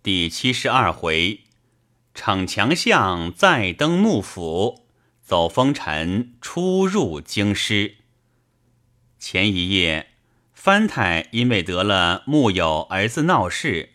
[0.00, 1.40] 第七十二回，
[2.14, 4.86] 逞强相再登幕府，
[5.20, 7.96] 走风尘出入京师。
[9.18, 10.10] 前一夜，
[10.54, 13.90] 藩太因为得了木有儿子闹事，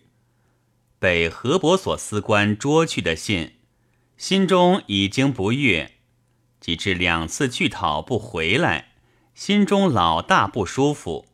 [1.00, 3.54] 被何伯所司官捉去的信，
[4.18, 5.94] 心中已经不悦，
[6.60, 8.90] 及至两次去讨不回来，
[9.34, 11.28] 心中老大不舒服，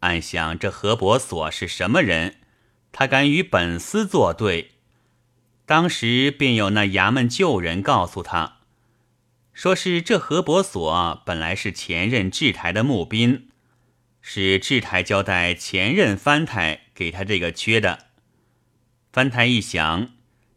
[0.00, 2.40] 暗想这何伯所是什么人？
[2.92, 4.72] 他敢与本司作对，
[5.64, 8.58] 当时便有那衙门旧人告诉他，
[9.54, 13.48] 说是这何伯所本来是前任制台的募兵，
[14.20, 18.06] 是制台交代前任藩台给他这个缺的。
[19.10, 20.10] 藩台一想，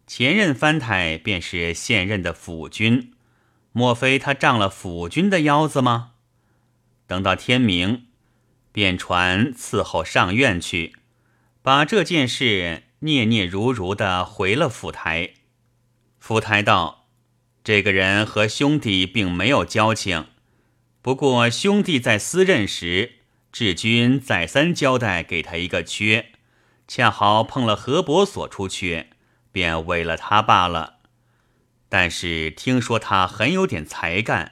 [0.06, 3.14] 前任藩台便是现任的府君，
[3.72, 6.12] 莫非他仗了府君的腰子吗？
[7.08, 8.08] 等到天明，
[8.72, 10.96] 便传伺候上院去。
[11.66, 15.32] 把这件事嗫嗫如如的回了府台。
[16.20, 17.08] 府台道
[17.66, 20.28] ：“这个人和兄弟并没有交情，
[21.02, 23.14] 不过兄弟在私任时，
[23.52, 26.34] 志军再三交代给他一个缺，
[26.88, 29.10] 恰好碰了何伯所出缺，
[29.52, 30.98] 便委了他罢了。
[31.90, 34.52] 但是听说他很有点才干，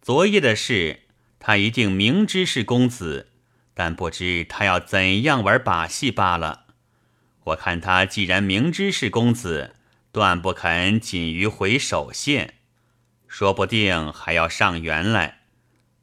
[0.00, 1.00] 昨夜的事
[1.40, 3.30] 他一定明知是公子。”
[3.74, 6.66] 但不知他要怎样玩把戏罢了。
[7.42, 9.74] 我看他既然明知是公子，
[10.12, 12.54] 断不肯仅于回首县，
[13.26, 15.40] 说不定还要上原来。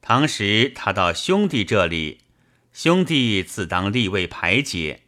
[0.02, 2.20] 当时他到兄弟这里，
[2.74, 5.04] 兄弟自当立位排解，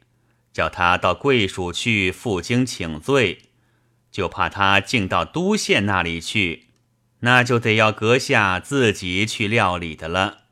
[0.54, 3.50] 叫他到贵署去负荆请罪，
[4.10, 6.70] 就怕他竟到都县那里去，
[7.20, 10.46] 那就得要阁下自己去料理的了。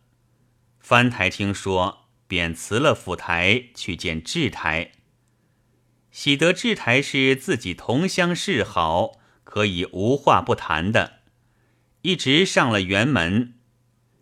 [0.79, 2.00] 翻台听说。
[2.31, 4.93] 便辞了府台，去见智台。
[6.11, 11.19] 喜得智台是自己同乡示好，可以无话不谈的。
[12.03, 13.55] 一直上了辕门，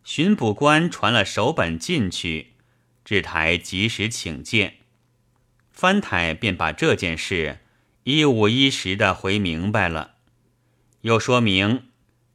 [0.04, 2.54] 巡捕官传了手本进去，
[3.06, 4.78] 智台及时请见。
[5.72, 7.60] 翻台便把这件事
[8.06, 10.16] 一五一十的回明白了，
[11.02, 11.90] 又说明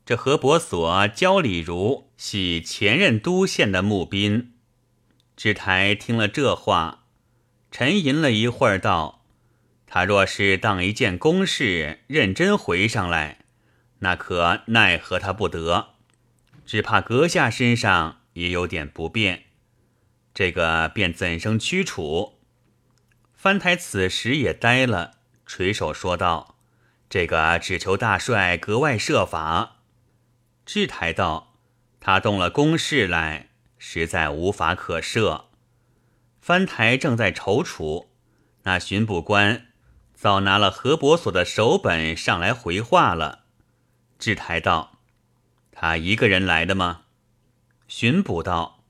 [0.06, 4.52] 这何伯所焦礼如系前任都县的募兵。
[5.36, 7.04] 智台听了这话，
[7.70, 9.24] 沉吟了一会儿，道
[9.84, 13.40] ：“他若是当一件公事认真回上来，
[13.98, 15.94] 那可奈何他不得。
[16.64, 19.44] 只怕阁下身上也有点不便，
[20.32, 22.38] 这个便怎生驱除？”
[23.34, 26.56] 翻台此时也呆了，垂手说道
[27.10, 29.78] ：“这个只求大帅格外设法。”
[30.64, 31.54] 智台道
[32.00, 33.48] ：“他动了公事来。”
[33.86, 35.44] 实在无法可赦。
[36.40, 38.06] 藩台正在踌躇，
[38.62, 39.66] 那巡捕官
[40.14, 43.44] 早拿了何伯所的手本上来回话了。
[44.18, 45.00] 智台道
[45.70, 47.02] ：“他一个人来的吗？”
[47.86, 48.82] 巡捕道：“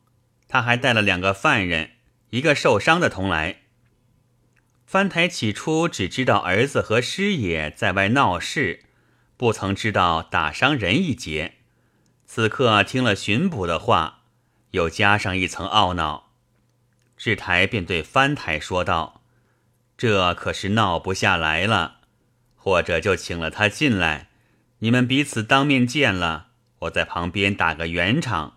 [0.46, 1.90] 他还带了两个犯人，
[2.30, 3.62] 一个受伤的同来。”
[4.86, 8.84] 藩台起初只知道儿子和师爷在外闹事，
[9.36, 11.56] 不曾知道打伤人一节。
[12.24, 14.20] 此刻听了巡捕的话。
[14.74, 16.32] 又加上一层懊恼，
[17.16, 19.22] 智台便对藩台说道
[19.96, 21.98] ：“这可是闹不下来了，
[22.56, 24.30] 或者就请了他进来，
[24.80, 26.48] 你们彼此当面见了，
[26.80, 28.56] 我在旁边打个圆场，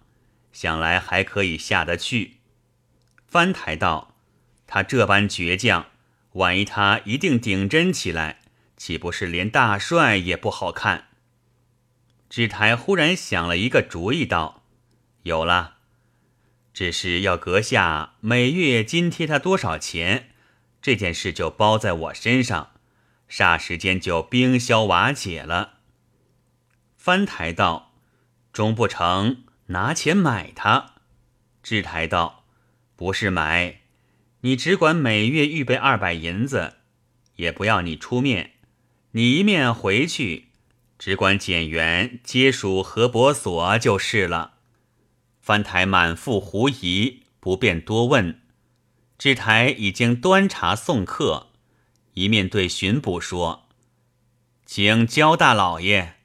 [0.52, 2.38] 想来还可以下得去。”
[3.30, 4.16] 藩台道
[4.66, 5.86] ：“他这般倔强，
[6.32, 8.40] 万一他一定顶真起来，
[8.76, 11.10] 岂不是连大帅也不好看？”
[12.28, 14.64] 智台忽然想了一个主意，道
[15.22, 15.76] ：“有了。”
[16.78, 20.30] 只是要阁下每月津贴他多少钱，
[20.80, 22.70] 这件事就包在我身上，
[23.28, 25.80] 霎时间就冰消瓦解了。
[26.96, 27.96] 翻台道
[28.54, 29.38] ：“终不成，
[29.70, 30.94] 拿钱买他。”
[31.64, 32.46] 智台道
[32.96, 33.80] ：“不是买，
[34.42, 36.76] 你只管每月预备二百银子，
[37.38, 38.52] 也不要你出面，
[39.14, 40.50] 你一面回去，
[41.00, 44.57] 只管检员接属河伯所就是了。”
[45.48, 48.42] 翻台满腹狐疑，不便多问。
[49.18, 51.52] 智台已经端茶送客，
[52.16, 53.70] 一面对巡捕说
[54.68, 56.16] ：“请焦大老爷。”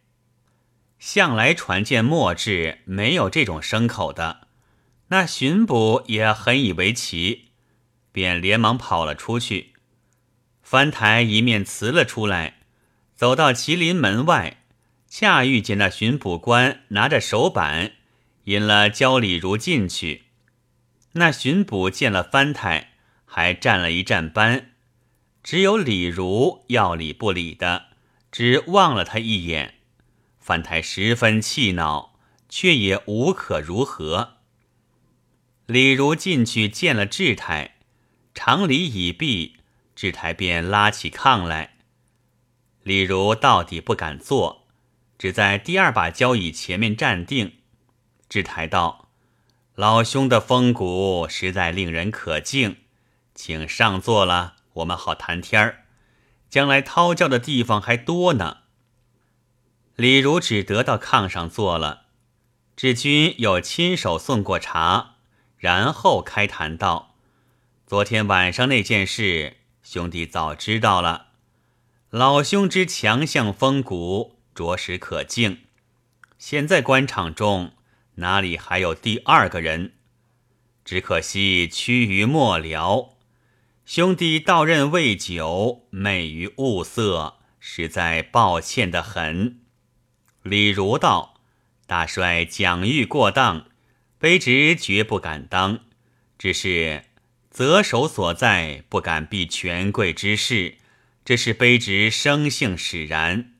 [0.98, 4.48] 向来传见末志没有这种牲口的，
[5.10, 7.50] 那巡捕也很以为奇，
[8.10, 9.74] 便连忙跑了出去。
[10.64, 12.62] 翻台一面辞了出来，
[13.14, 14.64] 走到麒麟门外，
[15.06, 17.92] 恰遇见那巡捕官拿着手板。
[18.44, 20.24] 引了焦礼如进去，
[21.12, 22.94] 那巡捕见了藩台，
[23.24, 24.72] 还站了一站班，
[25.42, 27.86] 只有李儒要理不理的，
[28.32, 29.74] 只望了他一眼。
[30.40, 32.18] 范台十分气恼，
[32.48, 34.38] 却也无可如何。
[35.66, 37.76] 李儒进去见了智台，
[38.34, 39.58] 长礼已毕，
[39.94, 41.76] 智台便拉起炕来。
[42.82, 44.66] 李儒到底不敢坐，
[45.16, 47.58] 只在第二把交椅前面站定。
[48.32, 49.10] 智台道
[49.76, 52.78] ：“老兄的风骨实在令人可敬，
[53.34, 55.84] 请上座了，我们好谈天儿。
[56.48, 58.60] 将来掏教的地方还多呢。”
[59.96, 62.04] 李儒只得到炕上坐了。
[62.74, 65.16] 志君又亲手送过茶，
[65.58, 67.16] 然后开谈道
[67.86, 71.26] ：“昨天晚上那件事，兄弟早知道了。”
[72.08, 75.64] 老兄之强项风骨，着实可敬。
[76.38, 77.72] 现在官场中
[78.22, 79.92] 哪里还有第二个人？
[80.84, 83.18] 只可惜趋于末了。
[83.84, 89.60] 兄弟到任未久，昧于物色，实在抱歉的很。
[90.42, 91.34] 李儒道
[91.86, 93.66] ：“大帅奖誉过当，
[94.18, 95.80] 卑职绝不敢当。
[96.38, 97.04] 只是
[97.50, 100.78] 责守所在，不敢避权贵之事。”
[101.24, 103.52] 这是卑职生性使然，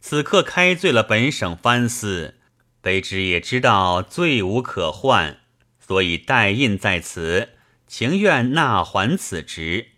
[0.00, 2.38] 此刻开罪了本省藩司，
[2.82, 5.40] 卑职也知道罪无可换，
[5.78, 7.50] 所以代印在此，
[7.86, 9.88] 情愿纳还此职，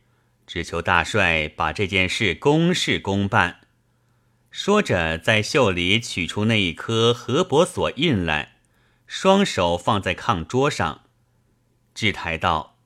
[0.46, 3.60] 只求大帅把这件事公事公办。
[4.50, 8.56] 说着，在袖里取出那一颗河伯所印来，
[9.06, 11.02] 双手放在炕桌上，
[11.94, 12.76] 智台道：“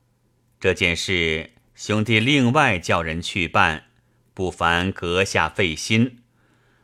[0.60, 3.84] 这件事，兄弟另外叫人去办。”
[4.32, 6.18] 不烦阁下费心，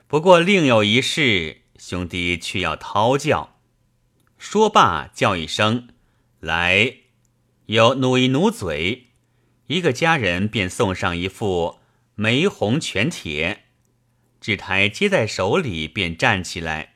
[0.08, 3.56] 不过另有一事，兄弟却要讨教。
[4.38, 5.88] 说罢，叫一声
[6.38, 6.98] “来”，
[7.66, 9.08] 有努一努嘴，
[9.66, 11.80] 一个家人便送上一副
[12.14, 13.64] 玫红全帖。
[14.40, 16.94] 智台接在手里，便站起来，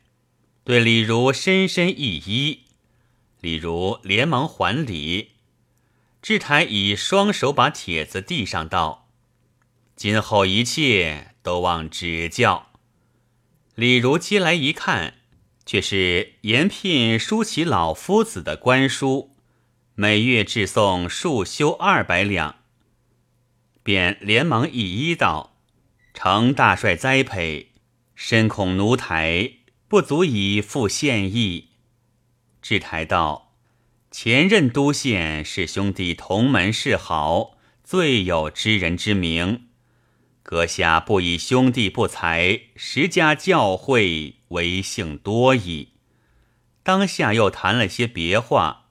[0.63, 2.61] 对李儒深深一揖。
[3.41, 5.33] 李儒连忙还礼。
[6.23, 9.09] 智台以双手把帖子递上，道。
[9.97, 12.71] 今后一切都望指教。
[13.77, 15.17] 李儒接来一看，
[15.67, 19.33] 却是延聘舒淇老夫子的官书，
[19.95, 22.57] 每月致送数修二百两，
[23.83, 25.59] 便连忙一揖道
[26.15, 27.73] ：“承大帅栽培，
[28.15, 29.53] 深恐奴台
[29.89, 31.73] 不足以复现役。”
[32.63, 33.53] 智台道
[34.11, 39.65] ：“前任都县是兄弟同门世好，最有知人之名。”
[40.49, 45.89] 阁下不以兄弟不才，十家教诲，为幸多矣。
[46.85, 48.87] 当下又谈了些别话，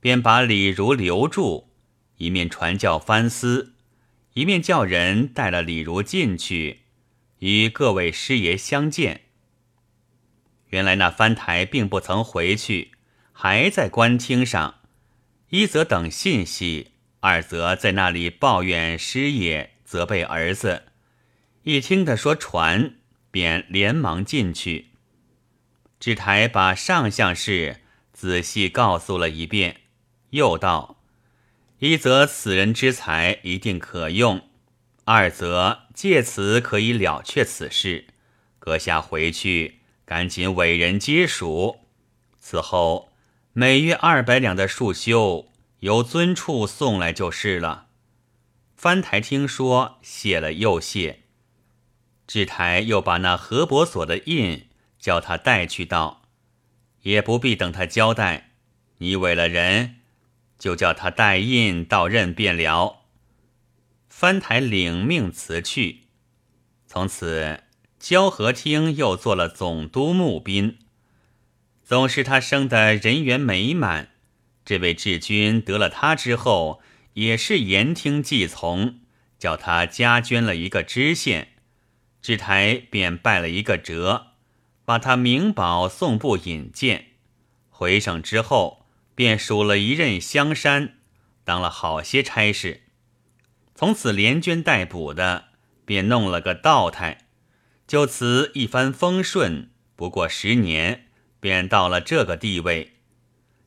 [0.00, 1.70] 便把李儒留住，
[2.16, 3.74] 一面传教藩司，
[4.32, 6.80] 一面叫人带了李儒进去，
[7.38, 9.20] 与各位师爷相见。
[10.70, 12.90] 原来那翻台并不曾回去，
[13.30, 14.80] 还在官厅上，
[15.50, 20.86] 一则等信息，二则在那里抱怨师爷，责备儿子。
[21.68, 22.94] 一听他说传，
[23.30, 24.86] 便连忙进去。
[26.00, 29.82] 智台把上相事仔细告诉了一遍，
[30.30, 31.02] 又道
[31.80, 34.48] ：“一则此人之才一定可用，
[35.04, 38.06] 二则借此可以了却此事。
[38.58, 41.80] 阁下回去赶紧委人接属，
[42.40, 43.12] 此后
[43.52, 47.88] 每月二百两的束修，由尊处送来就是了。”
[48.74, 51.24] 翻台听说，谢了又谢。
[52.28, 54.68] 智台又把那河伯所的印
[54.98, 56.24] 叫他带去道，
[57.00, 58.50] 也不必等他交代，
[58.98, 59.96] 你委了人，
[60.58, 63.06] 就叫他带印到任便了。
[64.10, 66.02] 翻台领命辞去，
[66.86, 67.64] 从此
[67.98, 70.76] 交河厅又做了总督募兵，
[71.82, 74.10] 总是他生的人缘美满。
[74.66, 76.82] 这位智君得了他之后，
[77.14, 78.98] 也是言听计从，
[79.38, 81.54] 叫他加捐了一个知县。
[82.20, 84.32] 智台便拜了一个折，
[84.84, 87.12] 把他名宝送部引荐。
[87.68, 90.98] 回省之后，便署了一任香山，
[91.44, 92.82] 当了好些差事。
[93.74, 95.50] 从此连捐带补的，
[95.84, 97.28] 便弄了个道台。
[97.86, 101.06] 就此一帆风顺，不过十年，
[101.40, 102.96] 便到了这个地位。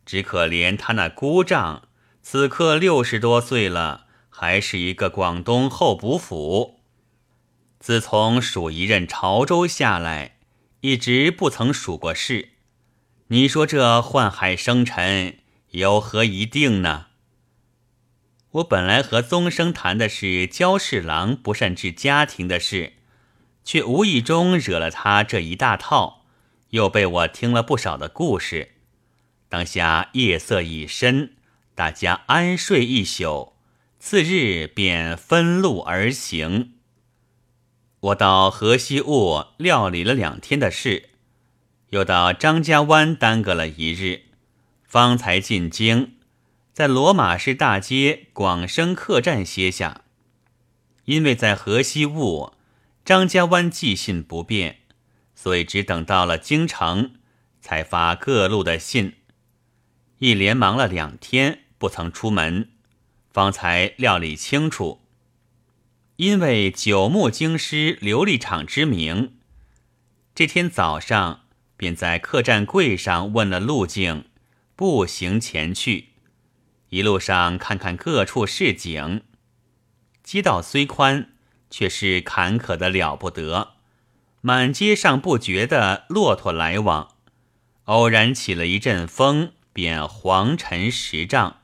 [0.06, 1.88] 只可怜他那姑丈，
[2.22, 6.81] 此刻六十多岁了，还是一个广东候补府。
[7.82, 10.38] 自从数一任潮州下来，
[10.82, 12.50] 一直不曾数过事。
[13.30, 15.40] 你说这宦海生尘
[15.72, 17.08] 有何一定呢？
[18.52, 22.94] 我本来和宗生谈的是焦侍郎不善治家庭的事，
[23.64, 26.26] 却无意中惹了他这一大套，
[26.70, 28.74] 又被我听了不少的故事。
[29.50, 31.34] 当下夜色已深，
[31.74, 33.54] 大家安睡一宿，
[33.98, 36.74] 次日便分路而行。
[38.02, 41.10] 我到河西坞料理了两天的事，
[41.90, 44.24] 又到张家湾耽搁了一日，
[44.84, 46.16] 方才进京。
[46.74, 50.02] 在罗马市大街广生客栈歇下，
[51.06, 52.54] 因为在河西坞，
[53.06, 54.80] 张家湾寄信不便，
[55.36, 57.12] 所以只等到了京城，
[57.60, 59.18] 才发各路的信。
[60.18, 62.72] 一连忙了两天，不曾出门，
[63.30, 65.01] 方才料理清楚。
[66.22, 69.40] 因为九牧京师琉璃厂之名，
[70.36, 74.26] 这天早上便在客栈柜上问了路径，
[74.76, 76.10] 步行前去。
[76.90, 79.24] 一路上看看各处市井，
[80.24, 81.32] 街道虽宽，
[81.72, 83.72] 却是坎坷的了不得。
[84.42, 87.16] 满街上不绝的骆驼来往，
[87.86, 91.62] 偶然起了一阵风，便黄尘十丈。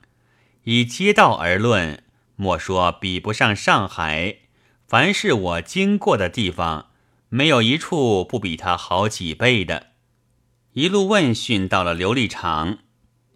[0.63, 2.03] 以街道而论，
[2.35, 4.37] 莫说比不上上海，
[4.87, 6.91] 凡是我经过的地方，
[7.27, 9.87] 没有一处不比它好几倍的。
[10.71, 12.77] 一路问讯，到了琉璃厂，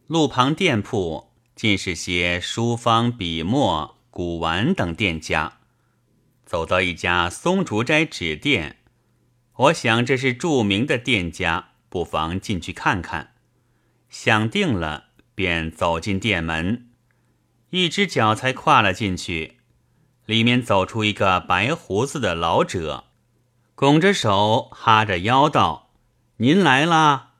[0.08, 1.31] 路旁店铺。
[1.53, 5.60] 尽是些书方、笔墨、古玩等店家。
[6.46, 8.77] 走到一家松竹斋纸店，
[9.55, 13.34] 我想这是著名的店家，不妨进去看看。
[14.10, 16.89] 想定了，便走进店门，
[17.70, 19.58] 一只脚才跨了进去，
[20.31, 23.03] 里面走出一个白胡子的老者，
[23.75, 25.91] 拱着手，哈着腰道
[26.39, 27.33] ：“您来啦，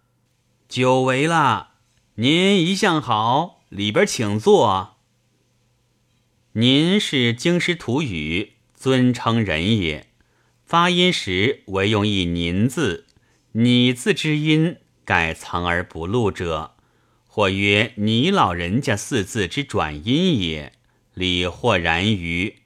[0.67, 1.75] 久违了，
[2.15, 4.98] 您一向好。”里边请坐。
[6.51, 10.07] 您是京师土语，尊称人也。
[10.65, 13.05] 发音时唯用一“您”字
[13.53, 16.75] ，“你”字之音，盖藏而不露者，
[17.25, 20.74] 或曰“你老人家”四字之转音也。
[21.13, 22.57] 理或然于。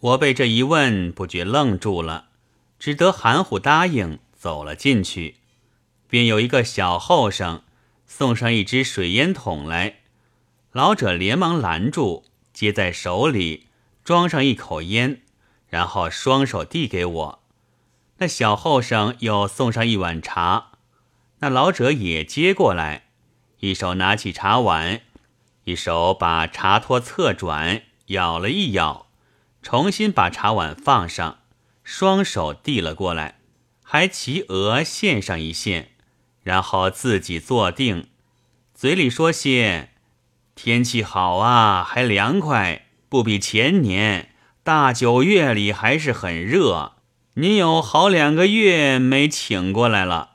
[0.00, 2.28] 我被这一问，不觉愣住了，
[2.78, 5.36] 只得含糊答应，走了进去。
[6.08, 7.62] 便有一个小后生
[8.06, 9.96] 送上一只水烟筒来。
[10.72, 13.66] 老者连忙拦住，接在手里，
[14.02, 15.20] 装上一口烟，
[15.68, 17.42] 然后双手递给我。
[18.18, 20.72] 那小后生又送上一碗茶，
[21.40, 23.08] 那老者也接过来，
[23.58, 25.02] 一手拿起茶碗，
[25.64, 29.06] 一手把茶托侧转，舀了一舀，
[29.62, 31.38] 重新把茶碗放上，
[31.84, 33.40] 双手递了过来，
[33.82, 35.90] 还齐额献上一献，
[36.42, 38.08] 然后自己坐定，
[38.74, 39.90] 嘴里说些。
[40.54, 44.30] 天气好啊，还凉快，不比前年
[44.62, 46.96] 大九月里还是很热。
[47.34, 50.32] 您有好两个月没请过来了。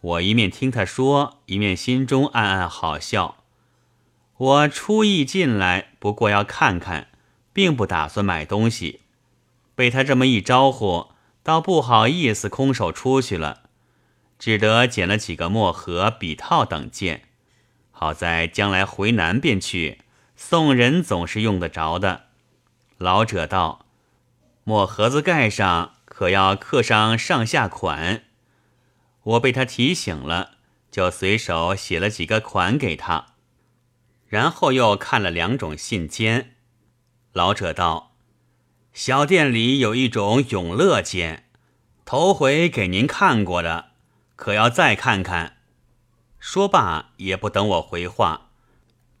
[0.00, 3.38] 我一面听他说，一面心中暗暗好笑。
[4.36, 7.08] 我初意进来，不过要看看，
[7.58, 9.00] 并不打算买东西。
[9.74, 11.08] 被他这么一招呼，
[11.42, 13.62] 倒不好意思空手出去了，
[14.38, 17.22] 只得捡了几个墨盒、笔套等件。
[17.90, 19.98] 好在将来回南边去
[20.36, 22.26] 送人，总是用得着的。
[22.96, 23.86] 老者道
[24.62, 28.22] ：“墨盒子盖上可要刻上上下款。”
[29.34, 30.52] 我被他提醒了，
[30.92, 33.34] 就随手写了几个款给他，
[34.28, 36.50] 然后又看了两种信笺。
[37.32, 38.16] 老者道
[38.92, 41.42] ：“小店里有一种永乐笺，
[42.04, 43.92] 头回给您看过的，
[44.34, 45.58] 可要再看看。”
[46.40, 48.50] 说罢，也不等我回话，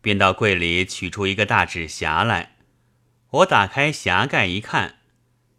[0.00, 2.56] 便到柜里取出一个大纸匣来。
[3.30, 5.00] 我打开匣盖一看，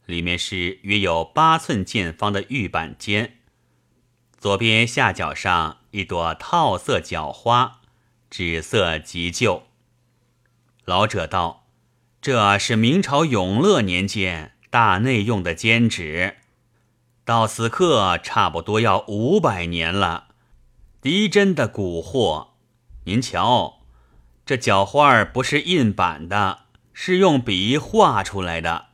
[0.05, 3.31] 里面是约有八寸见方的玉板笺，
[4.37, 7.81] 左边下角上一朵套色角花，
[8.29, 9.63] 纸色极旧。
[10.85, 11.67] 老者道
[12.21, 16.35] ：“这是明朝永乐年间大内用的笺纸，
[17.23, 20.25] 到此刻差不多要五百年了。”
[21.01, 22.55] 敌真的古货，
[23.05, 23.83] 您瞧，
[24.45, 28.87] 这角花不是印版的，是用笔画出来的，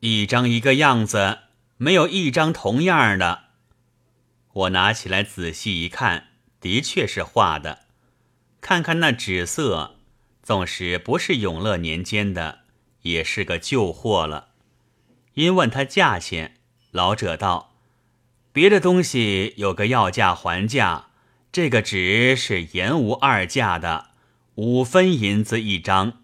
[0.00, 1.38] 一张一个样子，
[1.78, 3.44] 没有一张同样的。
[4.52, 6.26] 我拿起来仔细一看，
[6.60, 7.86] 的确是画的。
[8.60, 9.96] 看看那纸色，
[10.42, 12.65] 纵使不是永乐年间的，
[13.10, 14.48] 也是个旧货了。
[15.34, 16.56] 因问他价钱，
[16.90, 17.74] 老者道
[18.52, 21.06] ：“别的东西有个要价还价。”
[21.52, 24.10] 这个纸是言无二价的，
[24.56, 26.18] 五分银子一张。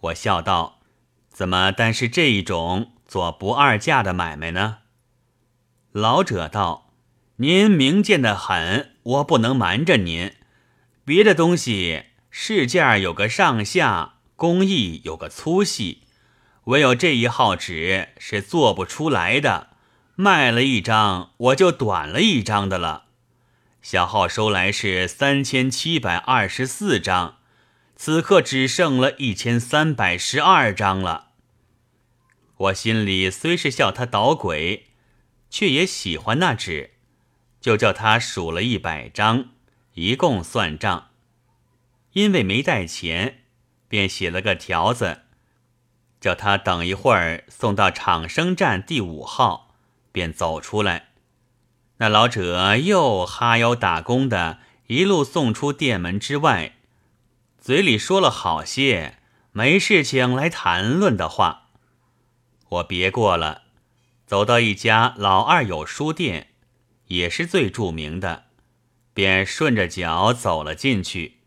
[0.00, 0.80] 我笑道
[1.30, 4.78] ：“怎么单是这一种做不二价的买卖呢？”
[5.92, 6.92] 老者道
[7.38, 10.32] ：“您明鉴的很，我不能瞒着您。
[11.04, 14.13] 别的东西市价有个上下，
[14.44, 16.02] 工艺有个粗细，
[16.64, 19.68] 唯有这一号纸是做不出来的。
[20.16, 23.06] 卖了一张，我就短了一张的了。
[23.80, 27.38] 小号收来是三千七百二十四张。”
[27.96, 31.28] 此刻只剩了一千三百十二张了。
[32.58, 34.88] 我心里虽是笑他捣鬼，
[35.48, 36.90] 却也喜欢那纸，
[37.62, 39.52] 就叫他数了一百张，
[39.94, 41.08] 一共算账。
[42.12, 43.43] 因为没带钱，
[43.94, 45.20] 便写了个条子，
[46.20, 49.76] 叫他等一会儿送到长生站第五号，
[50.10, 51.10] 便走出来。
[51.98, 54.58] 那老者又哈腰打工的，
[54.88, 56.72] 一路送出店门之外。
[57.56, 59.18] 嘴里说了好些
[59.52, 61.68] 没事情来谈论的话，
[62.70, 63.62] 我别过了，
[64.26, 66.48] 走到一家老二有书店，
[67.06, 68.46] 也是最著名的，
[69.12, 71.43] 便顺着脚走了进去。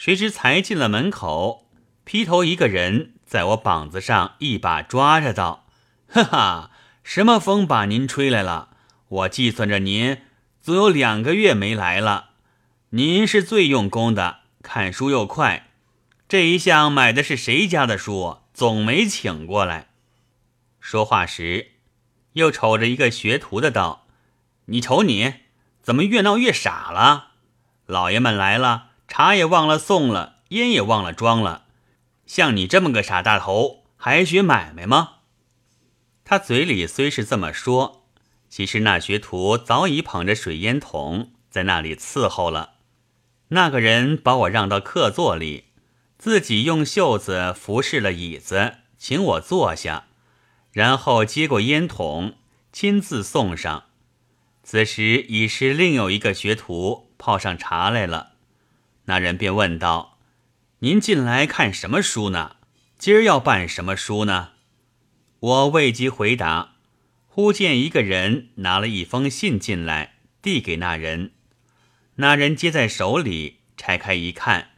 [0.00, 1.68] 谁知才进了门口，
[2.04, 5.66] 劈头一个人在我膀子上一把抓着道
[6.08, 6.70] ：“哈哈，
[7.04, 8.70] 什么风把您吹来了？
[9.08, 10.22] 我计算着您
[10.58, 12.30] 足有两个月没来了，
[12.92, 15.68] 您是最用功的。”看书又快，
[16.26, 18.38] 这一向买的是谁家的书？
[18.54, 19.88] 总没请过来。
[20.80, 21.72] 说话时，
[22.32, 24.06] 又瞅着一个学徒的道
[24.64, 25.34] ：“你瞅你，
[25.82, 27.32] 怎么越闹越傻了？
[27.84, 31.64] 老爷们来了，茶也忘了送了，烟也忘了装了。
[32.26, 35.14] 像你这么个傻大头，还学买卖吗？”
[36.24, 38.06] 他嘴里虽是这么说，
[38.48, 42.74] 其实那学徒早已捧着水烟筒在那里伺候了。
[43.48, 45.64] 那个人把我让到客座里，
[46.16, 50.04] 自己用袖子服侍了椅子，请我坐下，
[50.70, 52.34] 然后接过烟筒，
[52.72, 53.86] 亲自送上。
[54.62, 58.34] 此时已是另有一个学徒泡上茶来了。
[59.10, 60.18] 那人便问道
[60.86, 62.58] ：“您进来看什么书呢？
[62.96, 64.50] 今儿要办什么书呢？”
[65.40, 66.76] 我未及回答，
[67.26, 71.32] 忽见一个人拿了一封信进来，递给那人。
[72.16, 74.70] 那人接在手里，拆开一看，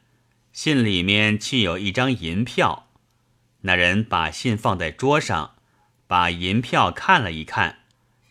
[0.50, 2.88] 信里面却有一张银票。
[3.60, 5.56] 那人把信放在桌上，
[6.06, 7.80] 把银票看了一看，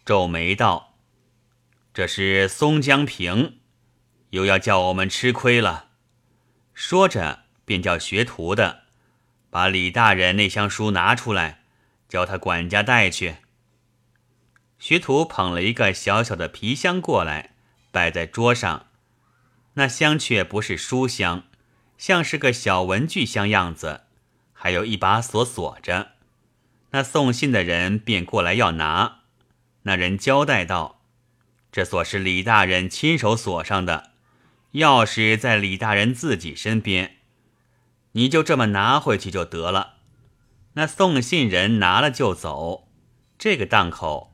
[0.04, 0.96] 皱眉道
[1.94, 3.60] ：“这是松江平，
[4.32, 5.90] 又要叫我们吃亏了。”
[6.74, 8.84] 说着，便叫学徒的
[9.50, 11.64] 把李大人那箱书拿出来，
[12.08, 13.38] 叫他管家带去。
[14.80, 17.52] 学徒捧了一个小小的皮箱过来，
[17.92, 18.88] 摆在桌上。
[19.76, 21.44] 那箱却不是书箱，
[21.98, 24.02] 像是个小文具箱样子，
[24.54, 26.14] 还有一把锁锁着。
[26.92, 29.20] 那送信的人便过来要拿，
[29.84, 31.02] 那人交代道
[31.72, 34.11] ：“这锁是李大人亲手锁上的，
[34.74, 37.18] 钥匙在李大人自己身边，
[38.14, 39.96] 你就这么拿回去就得了。”
[40.74, 42.88] 那送信人拿了就走。
[43.38, 44.34] 这个档口，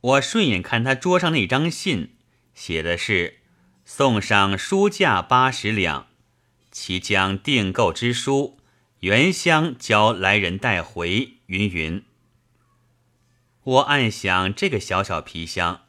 [0.00, 2.14] 我顺眼看他桌上那张信，
[2.54, 3.38] 写的是。
[3.88, 6.08] 送上书价八十两，
[6.72, 8.58] 其将订购之书
[8.98, 11.34] 原箱交来人带回。
[11.46, 12.04] 云云。
[13.62, 15.82] 我暗想，这个小小皮箱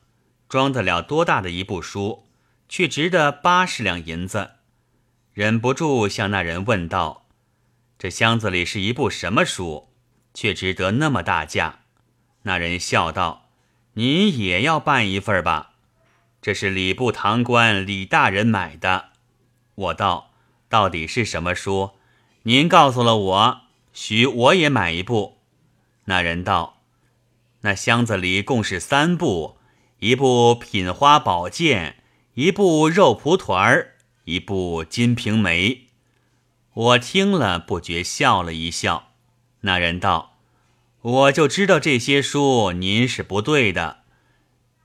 [0.48, 2.27] 装得了多大的一部书，
[2.70, 4.52] 却值得八十两银子，
[5.34, 7.28] 忍不住向那人问道
[7.98, 9.90] ：“这箱子里是一部什么书，
[10.34, 11.80] 却值得那么大价？”
[12.44, 13.50] 那人笑道
[13.94, 15.72] ：“您也要办一份吧。”
[16.42, 19.10] 这是礼部堂官李大人买的，
[19.76, 20.32] 我道
[20.70, 21.92] ：“到底是什么书？
[22.44, 25.40] 您告诉了我，许我也买一部。”
[26.06, 26.82] 那人道
[27.62, 29.58] ：“那箱子里共是三部，
[30.00, 32.02] 一部品花宝鉴，
[32.38, 33.96] 一部肉蒲团儿，
[34.26, 35.88] 一部金瓶梅。”
[36.72, 39.14] 我听了不觉笑了一笑。
[39.62, 40.38] 那人道
[41.02, 44.02] ：“我就知道这些书您是不对的。”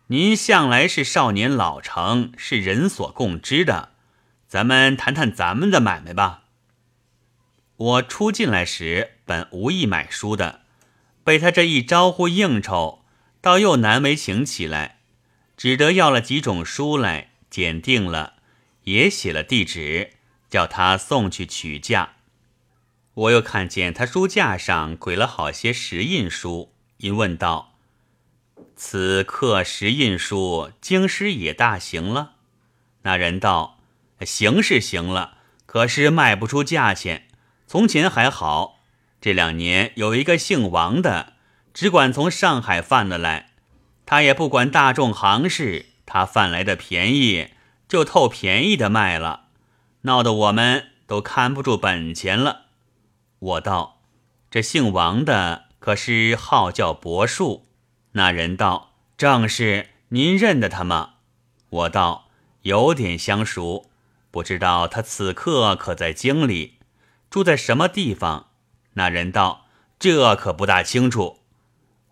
[0.08, 3.90] 您向来是少年老成，是人所共知的。
[4.48, 6.44] 咱们谈谈咱们的买卖吧。
[7.76, 10.62] 我初进来时本无意买书的，
[11.22, 13.04] 被他这一招呼应酬，
[13.42, 15.00] 倒又难为情起来，
[15.54, 18.36] 只得要了几种书来检定了，
[18.84, 20.12] 也写了地址，
[20.48, 22.14] 叫他送去取价。
[23.12, 27.74] 我又看见他书架上鬼了好些石印书，因问道。
[28.74, 32.36] 此刻石印书京师也大行了。
[33.02, 33.80] 那人道
[34.24, 35.36] ：“行是行了，
[35.66, 37.28] 可是卖不出价钱，
[37.66, 38.80] 从前还好，
[39.20, 41.34] 这两年有一个姓王的，
[41.74, 43.50] 只管从上海贩的来，
[44.06, 47.50] 他也不管大众行市，他贩来的便宜
[47.88, 49.44] 就透便宜的卖了，
[50.02, 52.66] 闹得我们都看不住本钱了。
[53.38, 54.00] 我道
[54.50, 57.66] ：“这姓王的可是号叫柏树？”
[58.12, 59.88] 那人道：“正是。
[60.08, 61.14] 您认得他吗？”
[61.70, 62.28] 我道
[62.62, 63.90] ：“有点相熟，
[64.30, 66.78] 不知道他此刻可在京里。”
[67.30, 68.50] 住在什么地方？
[68.92, 69.64] 那人道
[69.98, 71.38] ：“这可不大清楚，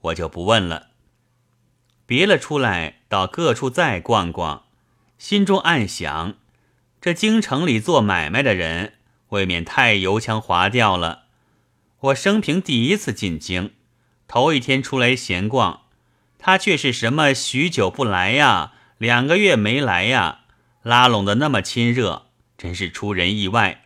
[0.00, 0.88] 我就不问了。”
[2.11, 4.64] 别了出来，到各处再逛逛，
[5.16, 6.35] 心中暗想：
[7.01, 8.94] 这京城里做买卖的人，
[9.29, 11.27] 未免太油腔滑调了。
[12.01, 13.75] 我生平第一次进京，
[14.27, 15.83] 头一天出来闲逛，
[16.37, 20.40] 他却是什么许久不来呀，两个月没来呀，
[20.83, 22.27] 拉拢的那么亲热，
[22.59, 23.85] 真是出人意外。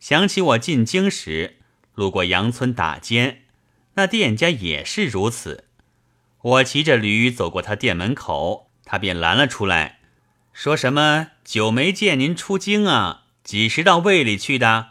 [0.00, 1.58] 想起我进京时
[1.94, 3.44] 路过杨村打尖，
[3.94, 5.66] 那店家也是如此。
[6.42, 10.00] 我骑着驴走过他店门口，他便拦了出来，
[10.52, 13.24] 说什么久没见您出京啊？
[13.44, 14.88] 几时到卫里去的？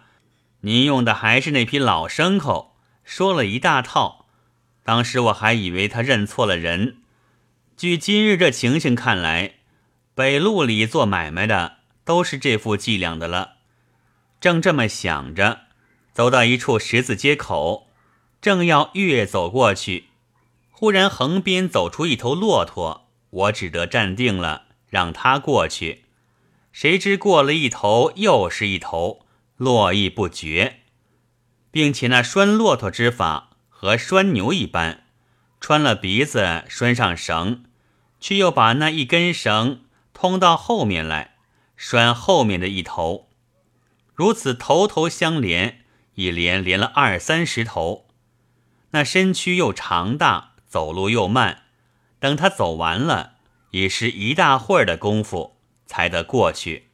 [0.61, 2.75] 您用的还是那匹老牲口？
[3.03, 4.27] 说了一大套。
[4.83, 6.97] 当时我还以为他认错了人。
[7.77, 9.53] 据今日这情形看来，
[10.13, 13.53] 北路里做买卖的都是这副伎俩的了。
[14.39, 15.61] 正这么想着，
[16.13, 17.87] 走到一处十字街口，
[18.41, 20.08] 正要越走过去，
[20.79, 26.05] 忽然横边走出一头骆驼，我只得站定了，让他过去。
[26.71, 29.25] 谁知过了一头又是一头，
[29.57, 30.79] 络绎不绝，
[31.69, 35.03] 并且那拴骆驼之法和拴牛一般，
[35.59, 37.65] 穿了鼻子拴上绳，
[38.21, 39.81] 却又把那一根绳
[40.13, 41.35] 通到后面来，
[41.75, 43.27] 拴后面的一头。
[44.15, 45.81] 如此头头相连，
[46.15, 48.07] 一连连了二三十头。
[48.91, 51.63] 那身躯又长大，走路又慢。
[52.19, 53.33] 等他走完了，
[53.71, 56.89] 已是一大会儿的功夫才得过去。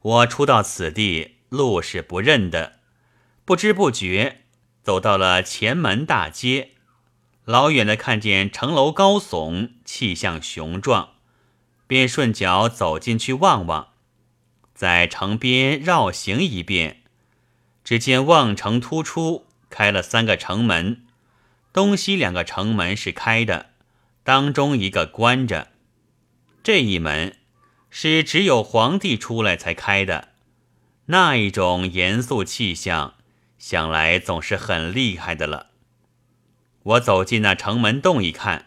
[0.00, 2.80] 我初到此地，路是不认的，
[3.44, 4.42] 不知不觉
[4.82, 6.70] 走到了前门大街。
[7.44, 11.14] 老远的看见城楼高耸，气象雄壮，
[11.86, 13.88] 便顺脚走进去望望。
[14.74, 17.02] 在城边绕行一遍，
[17.84, 21.06] 只见望城突出，开了三个城门，
[21.74, 23.70] 东西两个城门是开的，
[24.22, 25.72] 当中一个关着。
[26.62, 27.36] 这一门
[27.90, 30.28] 是只有皇帝出来才开的，
[31.06, 33.14] 那一种严肃气象，
[33.58, 35.70] 想来总是很厉害的了。
[36.84, 38.66] 我走进那城门洞一看，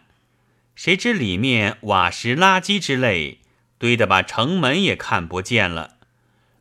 [0.74, 3.38] 谁知里面瓦石垃圾之类
[3.78, 5.96] 堆得把城门也看不见了。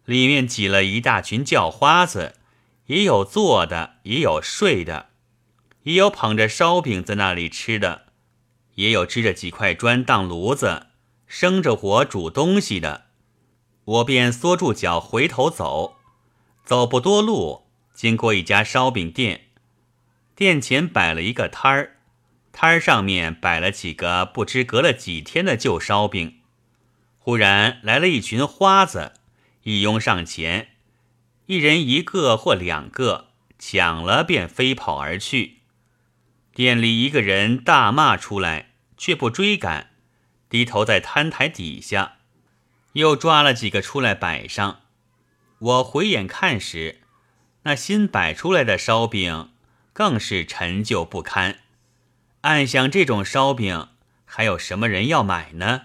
[0.05, 2.35] 里面挤了一大群叫花子，
[2.85, 5.09] 也有坐的，也有睡的，
[5.87, 8.07] 也有捧着烧饼在那里吃的，
[8.75, 10.87] 也有支着几块砖当炉子，
[11.25, 13.05] 生着火煮东西的。
[13.85, 15.95] 我便缩住脚回头走，
[16.65, 19.45] 走不多路，经过一家烧饼店，
[20.35, 21.95] 店前摆了一个摊儿，
[22.51, 26.41] 摊儿上面摆了几个不知隔了几天的旧烧饼。
[27.17, 29.13] 忽然来了一群花子。
[29.63, 30.69] 一拥上前，
[31.45, 35.56] 一人一个或两个，抢了便飞跑而去。
[36.57, 39.91] 店里一个人大骂出来，却不追赶，
[40.49, 42.13] 低头在摊台底下，
[42.93, 44.81] 又抓了几个出来摆上。
[45.59, 47.01] 我回眼看时，
[47.61, 49.51] 那新摆出来的烧饼
[49.93, 51.59] 更是陈旧不堪。
[52.41, 53.89] 暗想这种烧饼
[54.25, 55.81] 还有什么人要买呢？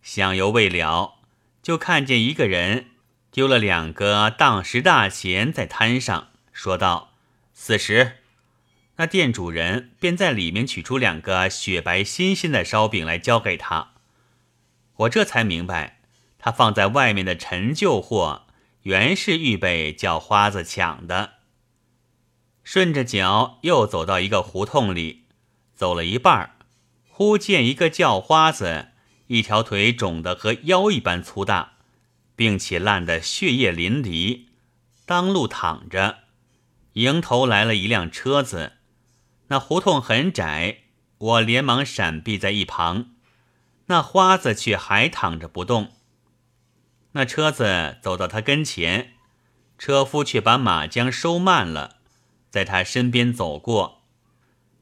[0.00, 1.16] 想犹未了。
[1.62, 2.86] 就看见一个人
[3.30, 7.12] 丢了两个当十大钱在摊上，说道
[7.52, 8.20] ：“四十。”
[8.96, 13.92] 那店主人便在里面取出两个雪白新鲜的烧饼来交给他。
[14.96, 16.00] 我这才明白，
[16.38, 18.46] 他放在外面的陈旧货
[18.82, 21.34] 原是预备叫花子抢的。
[22.62, 25.24] 顺着脚又走到一个胡同里，
[25.74, 26.54] 走了一半
[27.08, 28.90] 忽见一个叫花子。
[29.28, 31.72] 一条腿肿得和腰一般粗大，
[32.36, 34.44] 并且烂得血液淋漓，
[35.06, 36.18] 当路躺着。
[36.92, 38.74] 迎头来了一辆车子，
[39.48, 40.78] 那胡同很窄，
[41.18, 43.10] 我连忙闪避在一旁。
[43.86, 45.92] 那花子却还躺着不动。
[47.12, 49.14] 那车子走到他跟前，
[49.78, 51.96] 车夫却把马缰收慢了，
[52.50, 54.02] 在他身边走过。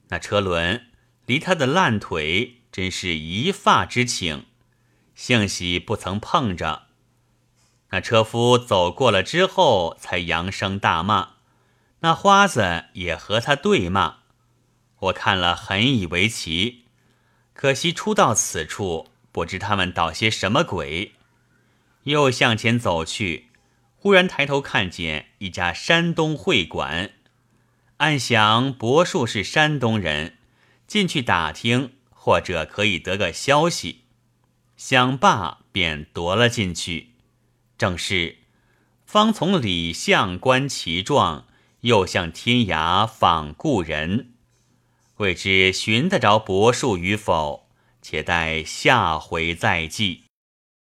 [0.09, 0.87] 那车轮
[1.27, 2.59] 离他的烂腿。
[2.73, 4.45] 真是一发之顷，
[5.15, 6.85] 幸喜不曾碰着。
[7.91, 11.33] 那车夫走过了之后，才扬声大骂。
[12.01, 14.22] 那花子也和他对骂。
[15.03, 16.85] 我看了很以为奇，
[17.55, 21.13] 可惜初到此处，不知他们捣些什么鬼。
[22.05, 23.49] 又向前走去，
[23.97, 27.11] 忽然抬头看见一家山东会馆，
[27.97, 30.39] 暗想伯树是山东人，
[30.87, 34.03] 进去打听，或者可以得个消息。
[34.77, 37.15] 想罢，便踱了进去。
[37.77, 38.39] 正是，
[39.05, 41.47] 方从李相观其状，
[41.81, 44.29] 又向天涯访故人。
[45.23, 47.69] 未知寻得着柏树与否，
[48.03, 50.22] 且待下回再记。